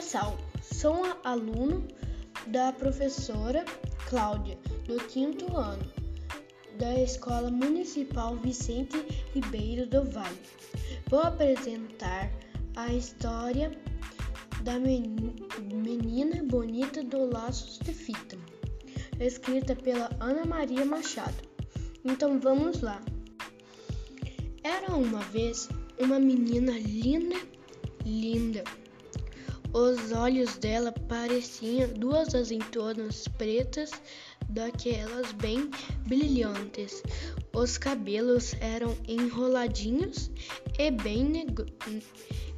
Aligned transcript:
Sal, 0.00 0.38
sou 0.62 1.04
aluno 1.24 1.86
da 2.46 2.72
professora 2.72 3.64
Cláudia, 4.08 4.58
do 4.86 4.96
quinto 4.96 5.54
ano, 5.54 5.84
da 6.78 6.98
Escola 7.02 7.50
Municipal 7.50 8.34
Vicente 8.36 8.96
Ribeiro 9.34 9.86
do 9.86 10.02
Vale. 10.04 10.40
Vou 11.08 11.20
apresentar 11.20 12.30
a 12.76 12.90
história 12.94 13.70
da 14.62 14.78
menina 14.78 16.42
bonita 16.44 17.04
do 17.04 17.30
Laços 17.30 17.78
de 17.80 17.92
Fita, 17.92 18.38
escrita 19.20 19.76
pela 19.76 20.08
Ana 20.18 20.46
Maria 20.46 20.84
Machado. 20.84 21.46
Então 22.04 22.40
vamos 22.40 22.80
lá. 22.80 23.02
Era 24.64 24.96
uma 24.96 25.20
vez 25.24 25.68
uma 25.98 26.18
menina 26.18 26.72
linda, 26.72 27.36
linda 28.04 28.64
os 29.72 30.12
olhos 30.12 30.56
dela 30.56 30.92
pareciam 31.08 31.88
duas 31.90 32.34
azeitonas 32.34 33.28
pretas, 33.28 33.90
daquelas 34.48 35.32
bem 35.32 35.70
brilhantes. 36.06 37.02
Os 37.54 37.78
cabelos 37.78 38.54
eram 38.60 38.96
enroladinhos 39.06 40.30
e 40.78 40.90
bem, 40.90 41.46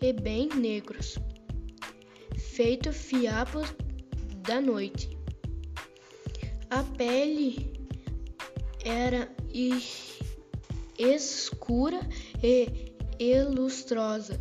e 0.00 0.12
bem 0.12 0.48
negros, 0.48 1.18
feito 2.36 2.92
fiapos 2.92 3.74
da 4.42 4.60
noite. 4.60 5.16
A 6.70 6.82
pele 6.82 7.72
era 8.84 9.34
escura 10.98 12.00
e 12.42 13.42
lustrosa 13.44 14.38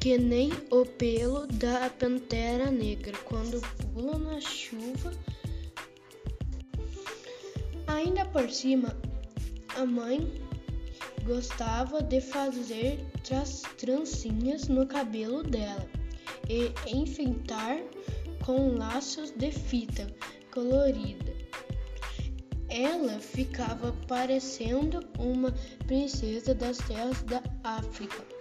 que 0.00 0.16
nem 0.16 0.50
o 0.70 0.86
pelo 0.86 1.46
da 1.46 1.90
pantera 1.90 2.70
negra 2.70 3.16
quando 3.26 3.60
pula 3.92 4.16
na 4.16 4.40
chuva. 4.40 5.12
Ainda 7.86 8.24
por 8.24 8.48
cima, 8.50 8.96
a 9.76 9.84
mãe 9.84 10.26
gostava 11.24 12.02
de 12.02 12.18
fazer 12.18 12.98
trancinhas 13.76 14.68
no 14.68 14.86
cabelo 14.86 15.42
dela 15.42 15.86
e 16.48 16.72
enfeitar 16.90 17.78
com 18.42 18.78
laços 18.78 19.30
de 19.32 19.52
fita 19.52 20.06
colorida. 20.50 21.30
Ela 22.70 23.20
ficava 23.20 23.92
parecendo 24.08 25.00
uma 25.18 25.52
princesa 25.86 26.54
das 26.54 26.78
terras 26.78 27.22
da 27.24 27.42
África 27.62 28.39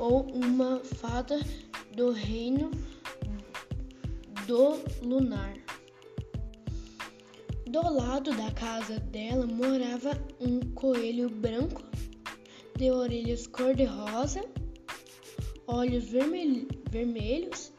ou 0.00 0.22
uma 0.32 0.80
fada 0.80 1.38
do 1.94 2.10
reino 2.10 2.70
do 4.46 4.80
lunar. 5.06 5.54
Do 7.66 7.82
lado 7.82 8.34
da 8.34 8.50
casa 8.50 8.98
dela 8.98 9.46
morava 9.46 10.18
um 10.40 10.58
coelho 10.72 11.28
branco, 11.28 11.84
de 12.76 12.90
orelhas 12.90 13.46
cor-de-rosa, 13.46 14.42
olhos 15.66 16.04
vermelh 16.04 16.66
vermelhos 16.90 17.70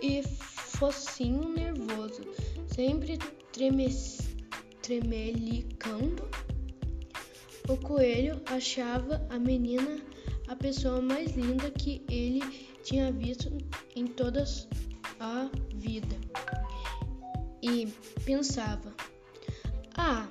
e 0.00 0.22
focinho 0.22 1.48
nervoso, 1.48 2.22
sempre 2.68 3.18
tremelicando. 4.80 6.28
O 7.68 7.76
coelho 7.78 8.40
achava 8.46 9.26
a 9.28 9.38
menina 9.38 10.13
a 10.48 10.56
pessoa 10.56 11.00
mais 11.00 11.36
linda 11.36 11.70
que 11.70 12.02
ele 12.08 12.42
tinha 12.82 13.10
visto 13.10 13.50
em 13.96 14.06
toda 14.06 14.44
a 15.20 15.50
vida. 15.74 16.16
E 17.62 17.86
pensava: 18.24 18.92
Ah, 19.96 20.28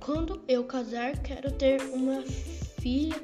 quando 0.00 0.42
eu 0.48 0.64
casar, 0.64 1.16
quero 1.22 1.52
ter 1.52 1.80
uma 1.92 2.22
filha 2.22 3.22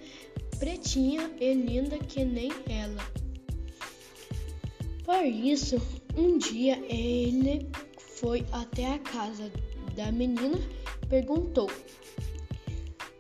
pretinha 0.58 1.31
e 1.41 1.54
linda 1.54 1.98
que 1.98 2.25
nem 2.25 2.50
ela. 2.69 3.04
Por 5.04 5.25
isso, 5.25 5.76
um 6.16 6.38
dia 6.38 6.78
ele 6.88 7.69
foi 7.98 8.44
até 8.52 8.94
a 8.94 8.98
casa 8.98 9.50
da 9.94 10.10
menina 10.12 10.58
perguntou: 11.08 11.70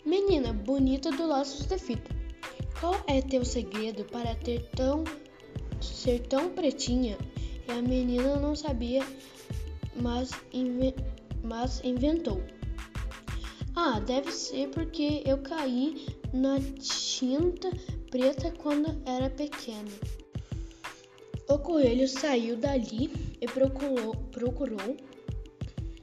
Menina 0.04 0.52
bonita 0.52 1.10
do 1.10 1.26
laços 1.26 1.66
de 1.66 1.78
fita, 1.78 2.15
qual 2.80 2.94
é 3.06 3.22
teu 3.22 3.44
segredo 3.44 4.04
para 4.04 4.34
ter 4.34 4.62
tão 4.76 5.04
ser 5.80 6.20
tão 6.20 6.50
pretinha? 6.50 7.16
E 7.68 7.72
a 7.72 7.82
menina 7.82 8.36
não 8.36 8.54
sabia, 8.54 9.02
mas, 9.94 10.30
inve 10.52 10.94
mas 11.42 11.82
inventou. 11.84 12.42
Ah, 13.74 14.00
deve 14.00 14.32
ser 14.32 14.68
porque 14.68 15.22
eu 15.26 15.38
caí 15.38 16.06
na 16.32 16.58
tinta 16.78 17.70
preta 18.10 18.50
quando 18.52 19.00
era 19.04 19.28
pequena. 19.28 19.90
O 21.48 21.58
coelho 21.58 22.08
saiu 22.08 22.56
dali 22.56 23.10
e 23.40 23.46
procurou, 23.46 24.14
procurou 24.32 24.96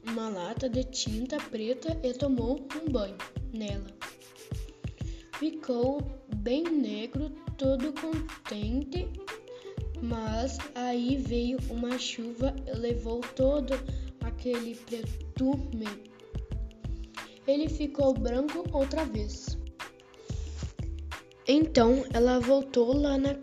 uma 0.08 0.30
lata 0.30 0.70
de 0.70 0.84
tinta 0.84 1.38
preta 1.38 1.98
e 2.04 2.14
tomou 2.14 2.66
um 2.76 2.92
banho 2.92 3.18
nela. 3.52 3.88
Ficou 5.40 6.02
bem 6.44 6.64
negro, 6.66 7.30
todo 7.58 7.94
contente, 7.94 9.08
mas 10.02 10.58
aí 10.76 11.16
veio 11.16 11.58
uma 11.70 11.98
chuva 11.98 12.54
e 12.68 12.78
levou 12.78 13.22
todo 13.34 13.74
aquele 14.20 14.76
pretume. 14.76 15.88
Ele 17.48 17.70
ficou 17.70 18.14
branco 18.14 18.66
outra 18.74 19.06
vez. 19.06 19.58
Então 21.48 22.04
ela 22.14 22.40
voltou 22.40 22.94
lá 22.94 23.18
na 23.18 23.36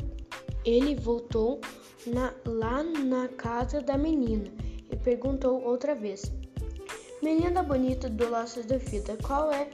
ele 0.62 0.94
voltou 0.94 1.59
na, 2.06 2.34
lá 2.44 2.83
na 2.83 3.28
casa 3.28 3.81
da 3.81 3.97
menina 3.97 4.44
e 4.91 4.97
perguntou 4.97 5.62
outra 5.65 5.94
vez: 5.94 6.31
Menina 7.22 7.62
bonita 7.62 8.10
do 8.10 8.28
laço 8.28 8.62
de 8.62 8.78
fita, 8.78 9.16
qual 9.22 9.50
é 9.50 9.71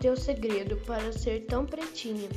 teu 0.00 0.16
segredo 0.16 0.76
para 0.78 1.12
ser 1.12 1.46
tão 1.46 1.64
pretinha? 1.64 2.28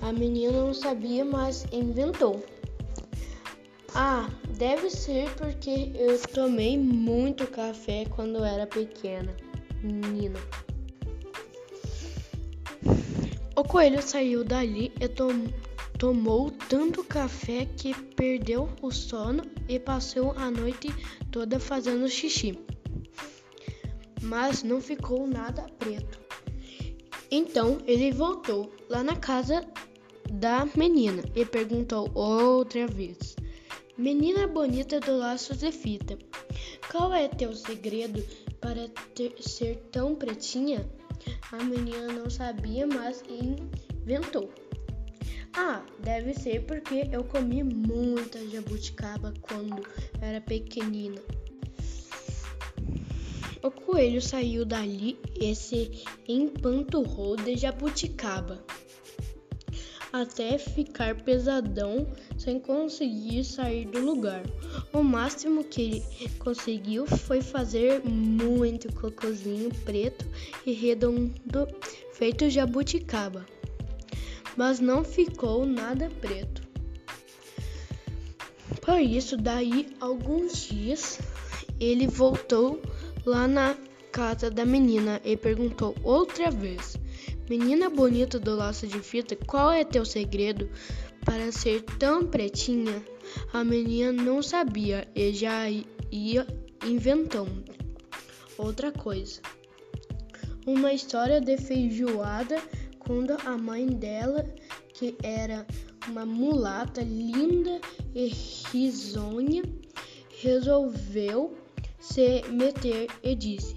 A 0.00 0.12
menina 0.12 0.52
não 0.52 0.74
sabia, 0.74 1.24
mas 1.24 1.66
inventou. 1.72 2.44
Ah, 3.94 4.28
deve 4.58 4.90
ser 4.90 5.30
porque 5.36 5.90
eu 5.94 6.18
tomei 6.34 6.76
muito 6.76 7.46
café 7.46 8.04
quando 8.14 8.44
era 8.44 8.66
pequena, 8.66 9.34
menina. 9.82 10.38
O 13.56 13.64
coelho 13.64 14.02
saiu 14.02 14.44
dali 14.44 14.92
e 15.00 15.08
tom 15.08 15.46
tomou 15.98 16.50
tanto 16.50 17.02
café 17.02 17.64
que 17.64 17.94
perdeu 18.14 18.68
o 18.82 18.90
sono 18.90 19.42
e 19.66 19.78
passou 19.78 20.32
a 20.36 20.50
noite 20.50 20.88
toda 21.30 21.58
fazendo 21.58 22.06
xixi. 22.06 22.58
Mas 24.20 24.62
não 24.62 24.78
ficou 24.78 25.26
nada 25.26 25.62
preto. 25.78 26.20
Então 27.30 27.78
ele 27.86 28.12
voltou 28.12 28.70
lá 28.88 29.02
na 29.02 29.16
casa 29.16 29.64
da 30.30 30.66
menina 30.76 31.22
e 31.34 31.44
perguntou 31.44 32.10
outra 32.14 32.86
vez: 32.86 33.36
Menina 33.96 34.46
bonita 34.46 35.00
do 35.00 35.16
laço 35.16 35.56
de 35.56 35.72
fita, 35.72 36.18
qual 36.90 37.12
é 37.14 37.28
teu 37.28 37.54
segredo 37.54 38.24
para 38.60 38.88
ter, 39.14 39.34
ser 39.40 39.76
tão 39.90 40.14
pretinha? 40.14 40.88
A 41.52 41.62
menina 41.64 42.12
não 42.12 42.28
sabia, 42.28 42.86
mas 42.86 43.22
inventou. 43.28 44.50
Ah, 45.54 45.82
deve 46.00 46.34
ser 46.34 46.66
porque 46.66 47.08
eu 47.10 47.24
comi 47.24 47.62
muita 47.62 48.46
jabuticaba 48.48 49.32
quando 49.40 49.82
era 50.20 50.40
pequenina. 50.40 51.20
O 53.66 53.70
coelho 53.72 54.22
saiu 54.22 54.64
dali 54.64 55.18
e 55.40 55.52
se 55.52 55.90
empanturrou 56.28 57.34
de 57.34 57.56
jabuticaba 57.56 58.64
até 60.12 60.56
ficar 60.56 61.24
pesadão 61.24 62.06
sem 62.38 62.60
conseguir 62.60 63.42
sair 63.42 63.84
do 63.86 63.98
lugar. 63.98 64.44
O 64.92 65.02
máximo 65.02 65.64
que 65.64 65.82
ele 65.82 66.04
conseguiu 66.38 67.08
foi 67.08 67.40
fazer 67.40 68.04
muito 68.04 68.86
cocôzinho 68.94 69.74
preto 69.84 70.24
e 70.64 70.70
redondo 70.70 71.66
feito 72.12 72.48
jabuticaba, 72.48 73.44
mas 74.56 74.78
não 74.78 75.02
ficou 75.02 75.66
nada 75.66 76.08
preto. 76.20 76.62
Por 78.80 79.00
isso, 79.00 79.36
daí 79.36 79.88
alguns 79.98 80.68
dias, 80.68 81.18
ele 81.80 82.06
voltou 82.06 82.80
lá 83.26 83.48
na 83.48 83.76
casa 84.12 84.50
da 84.50 84.64
menina 84.64 85.20
e 85.24 85.36
perguntou 85.36 85.94
outra 86.02 86.50
vez: 86.50 86.96
Menina 87.50 87.90
bonita 87.90 88.38
do 88.38 88.54
laço 88.54 88.86
de 88.86 89.00
fita, 89.00 89.36
qual 89.46 89.72
é 89.72 89.84
teu 89.84 90.04
segredo 90.04 90.70
para 91.24 91.50
ser 91.52 91.82
tão 91.98 92.24
pretinha? 92.24 93.02
a 93.52 93.64
menina 93.64 94.12
não 94.12 94.42
sabia 94.42 95.06
e 95.14 95.32
já 95.32 95.68
ia 96.10 96.46
inventando 96.84 97.64
outra 98.56 98.92
coisa. 98.92 99.40
Uma 100.66 100.92
história 100.92 101.40
de 101.40 101.56
feijoada 101.56 102.60
quando 102.98 103.36
a 103.44 103.56
mãe 103.56 103.86
dela, 103.86 104.44
que 104.92 105.16
era 105.22 105.66
uma 106.08 106.26
mulata 106.26 107.02
linda 107.02 107.80
e 108.14 108.28
risonha, 108.72 109.62
resolveu 110.40 111.56
se 112.08 112.42
meter 112.50 113.08
e 113.22 113.34
disse: 113.34 113.76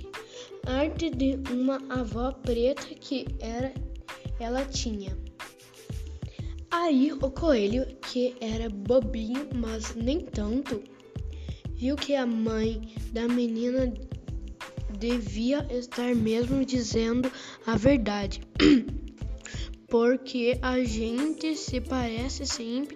Arte 0.66 1.10
de 1.10 1.40
uma 1.52 1.82
avó 1.90 2.32
preta 2.32 2.88
que 2.96 3.26
era 3.40 3.74
ela 4.40 4.64
tinha. 4.66 5.18
Aí 6.72 7.12
o 7.12 7.32
coelho, 7.32 7.86
que 8.02 8.36
era 8.40 8.70
bobinho, 8.70 9.50
mas 9.56 9.96
nem 9.96 10.22
tanto, 10.22 10.82
viu 11.76 11.96
que 11.96 12.16
a 12.16 12.26
mãe 12.26 12.94
da 13.12 13.28
menina 13.28 13.92
devia 14.98 15.66
estar 15.72 16.16
mesmo 16.16 16.64
dizendo 16.64 17.32
a 17.66 17.76
verdade. 17.76 18.42
Porque 19.90 20.60
a 20.62 20.84
gente 20.84 21.56
se 21.56 21.82
parece 21.82 22.46
sempre 22.46 22.96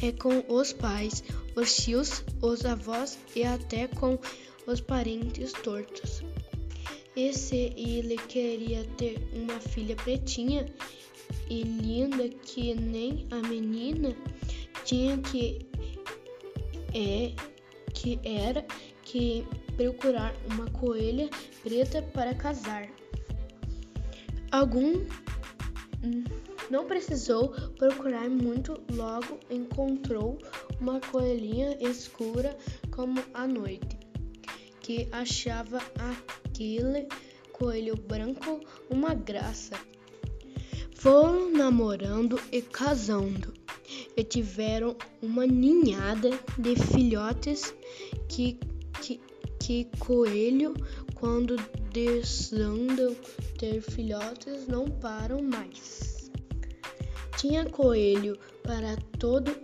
é 0.00 0.12
com 0.12 0.44
os 0.48 0.72
pais, 0.72 1.24
os 1.56 1.74
tios, 1.76 2.22
os 2.40 2.64
avós 2.64 3.18
e 3.34 3.42
até 3.42 3.88
com 3.88 4.16
os 4.68 4.80
parentes 4.80 5.52
tortos. 5.52 6.22
E 7.16 7.32
se 7.32 7.72
ele 7.76 8.16
queria 8.16 8.84
ter 8.96 9.18
uma 9.32 9.58
filha 9.58 9.96
pretinha 9.96 10.66
e 11.50 11.62
linda 11.62 12.28
que 12.28 12.74
nem 12.74 13.26
a 13.30 13.36
menina, 13.48 14.14
tinha 14.84 15.18
que 15.18 15.66
é 16.94 17.32
que 17.92 18.20
era 18.22 18.64
que 19.02 19.46
procurar 19.76 20.34
uma 20.50 20.70
coelha 20.70 21.28
preta 21.62 22.02
para 22.02 22.34
casar. 22.34 22.88
Algum 24.52 25.04
não 26.70 26.86
precisou 26.86 27.48
procurar 27.78 28.28
muito, 28.28 28.80
logo 28.92 29.40
encontrou 29.50 30.38
uma 30.80 31.00
coelhinha 31.00 31.76
escura 31.80 32.56
como 32.90 33.22
a 33.34 33.46
noite, 33.46 33.97
que 34.88 35.06
achava 35.12 35.82
aquele 35.98 37.06
coelho 37.52 37.94
branco 37.94 38.58
uma 38.88 39.12
graça. 39.12 39.78
Foram 40.94 41.52
namorando 41.52 42.40
e 42.50 42.62
casando 42.62 43.52
e 44.16 44.24
tiveram 44.24 44.96
uma 45.20 45.46
ninhada 45.46 46.30
de 46.56 46.74
filhotes 46.74 47.74
que, 48.30 48.58
que, 49.02 49.20
que 49.60 49.90
coelho, 49.98 50.72
quando 51.14 51.56
desandam 51.92 53.14
ter 53.58 53.82
filhotes, 53.82 54.66
não 54.66 54.86
param 54.86 55.42
mais. 55.42 56.30
Tinha 57.36 57.66
coelho 57.66 58.38
para 58.62 58.96
todo 59.18 59.54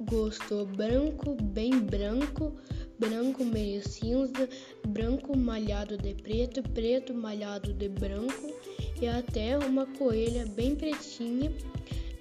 gosto, 0.00 0.66
branco, 0.66 1.36
bem 1.40 1.78
branco, 1.78 2.56
branco 3.00 3.42
meio 3.42 3.82
cinza, 3.82 4.46
branco 4.86 5.34
malhado 5.34 5.96
de 5.96 6.12
preto, 6.12 6.62
preto 6.62 7.14
malhado 7.14 7.72
de 7.72 7.88
branco 7.88 8.54
e 9.00 9.08
até 9.08 9.56
uma 9.58 9.86
coelha 9.86 10.44
bem 10.54 10.76
pretinha, 10.76 11.50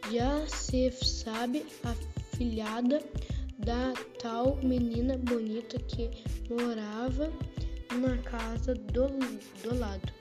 já 0.10 0.48
se 0.48 0.90
sabe, 0.92 1.66
a 1.84 1.94
filhada 2.38 3.04
da 3.58 3.94
tal 4.22 4.58
menina 4.64 5.18
bonita 5.18 5.78
que 5.80 6.10
morava 6.50 7.30
na 8.00 8.18
casa 8.20 8.74
do, 8.74 9.08
do 9.62 9.78
lado. 9.78 10.14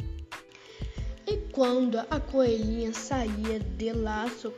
E 1.24 1.36
quando 1.52 1.98
a 1.98 2.18
coelhinha 2.18 2.92
saía 2.92 3.60
de 3.60 3.92
laço 3.92 4.52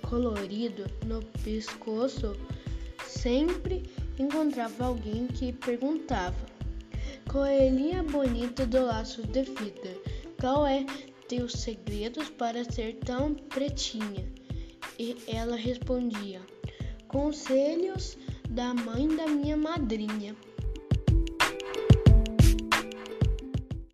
colorido 0.00 0.86
no 1.04 1.20
pescoço, 1.44 2.34
sempre 3.06 3.82
encontrava 4.18 4.86
alguém 4.86 5.26
que 5.26 5.52
perguntava: 5.52 6.46
Coelhinha 7.30 8.02
bonita 8.02 8.66
do 8.66 8.84
laço 8.84 9.22
de 9.22 9.44
fita, 9.44 9.90
qual 10.40 10.66
é 10.66 10.84
teus 11.28 11.52
segredos 11.52 12.30
para 12.30 12.64
ser 12.64 12.96
tão 12.96 13.34
pretinha? 13.34 14.26
E 14.98 15.16
ela 15.26 15.56
respondia: 15.56 16.40
Conselhos 17.08 18.16
da 18.48 18.72
mãe 18.72 19.08
da 19.08 19.26
minha 19.26 19.56
madrinha. 19.56 20.34